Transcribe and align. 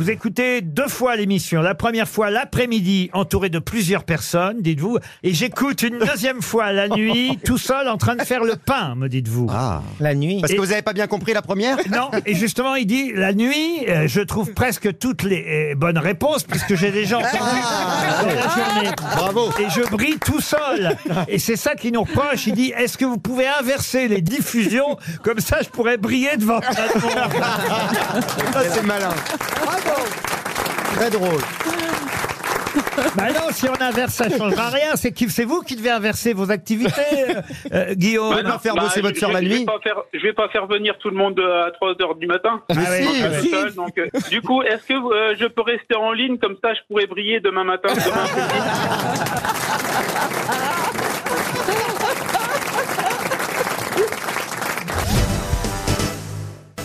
Vous 0.00 0.08
écoutez 0.10 0.62
deux 0.62 0.88
fois 0.88 1.14
l'émission. 1.14 1.60
La 1.60 1.74
première 1.74 2.08
fois 2.08 2.30
l'après-midi, 2.30 3.10
entouré 3.12 3.50
de 3.50 3.58
plusieurs 3.58 4.04
personnes, 4.04 4.62
dites-vous. 4.62 4.96
Et 5.22 5.34
j'écoute 5.34 5.82
une 5.82 5.98
deuxième 5.98 6.40
fois 6.40 6.72
la 6.72 6.88
nuit, 6.88 7.38
tout 7.44 7.58
seul, 7.58 7.86
en 7.86 7.98
train 7.98 8.16
de 8.16 8.22
faire 8.22 8.42
le 8.42 8.56
pain, 8.56 8.94
me 8.94 9.08
dites-vous. 9.08 9.48
Ah. 9.50 9.82
La 10.00 10.14
nuit. 10.14 10.38
Parce 10.40 10.54
Et- 10.54 10.56
que 10.56 10.60
vous 10.62 10.68
n'avez 10.68 10.80
pas 10.80 10.94
bien 10.94 11.06
compris 11.06 11.34
la 11.34 11.42
première? 11.42 11.76
Non, 11.90 12.08
et 12.24 12.34
justement, 12.34 12.76
il 12.76 12.86
dit 12.86 13.12
la 13.12 13.34
nuit, 13.34 13.84
euh, 13.90 14.08
je 14.08 14.22
trouve 14.22 14.54
presque 14.54 14.96
toutes 14.96 15.22
les 15.22 15.72
euh, 15.72 15.74
bonnes 15.74 15.98
réponses 15.98 16.44
puisque 16.44 16.76
j'ai 16.76 16.92
déjà 16.92 17.18
entendu 17.18 17.36
dans 18.22 18.26
la 18.26 18.48
journée. 18.48 18.90
Bravo. 19.16 19.50
Et 19.60 19.68
je 19.68 19.82
brille 19.90 20.18
tout 20.24 20.40
seul. 20.40 20.96
Et 21.28 21.38
c'est 21.38 21.56
ça 21.56 21.74
qu'il 21.74 21.92
nous 21.92 22.04
reproche. 22.04 22.46
Il 22.46 22.54
dit 22.54 22.72
est-ce 22.74 22.96
que 22.96 23.04
vous 23.04 23.18
pouvez 23.18 23.46
inverser 23.46 24.08
les 24.08 24.22
diffusions? 24.22 24.96
Comme 25.22 25.40
ça, 25.40 25.58
je 25.62 25.68
pourrais 25.68 25.98
briller 25.98 26.38
devant 26.38 26.60
tout 26.60 26.68
le 26.70 27.02
monde. 27.02 27.44
Ça, 28.54 28.62
c'est 28.70 28.82
malin. 28.82 29.10
Très 30.96 31.10
drôle. 31.10 31.40
Bah 33.16 33.24
non, 33.34 33.48
si 33.50 33.66
on 33.68 33.80
inverse, 33.82 34.12
ça 34.14 34.28
changera 34.28 34.68
rien. 34.68 34.94
C'est 34.94 35.10
qui, 35.12 35.28
c'est 35.28 35.44
vous 35.44 35.62
qui 35.62 35.74
devez 35.74 35.90
inverser 35.90 36.32
vos 36.34 36.50
activités, 36.52 37.00
euh, 37.28 37.40
euh, 37.72 37.94
Guillaume. 37.94 38.34
Bah, 38.34 38.42
pas 38.52 38.58
faire 38.58 38.74
bosser 38.76 39.00
votre 39.00 39.18
je- 39.18 39.26
la 39.26 39.40
je 39.42 39.48
vais 39.48 39.54
nuit. 39.58 39.64
pas 39.64 39.78
faire- 39.82 40.02
Je 40.12 40.20
vais 40.20 40.32
pas 40.32 40.48
faire 40.50 40.66
venir 40.66 40.96
tout 40.98 41.10
le 41.10 41.16
monde 41.16 41.38
euh, 41.40 41.66
à 41.66 41.70
3 41.72 41.94
heures 42.00 42.14
du 42.14 42.26
matin. 42.26 42.60
Ah 42.68 42.74
ouais, 42.74 43.02
si, 43.02 43.08
ah 43.08 43.26
Je 43.26 43.28
ouais. 43.34 43.40
suis 43.40 43.50
seul, 43.50 43.74
donc, 43.74 43.98
euh, 43.98 44.06
du 44.30 44.40
coup, 44.42 44.62
est-ce 44.62 44.84
que 44.86 44.92
euh, 44.94 45.34
je 45.38 45.46
peux 45.46 45.62
rester 45.62 45.96
en 45.96 46.12
ligne? 46.12 46.38
Comme 46.38 46.56
ça, 46.62 46.72
je 46.74 46.80
pourrais 46.88 47.06
briller 47.06 47.40
demain 47.40 47.64
matin 47.64 47.88
demain 47.92 48.24
après-midi 48.24 48.60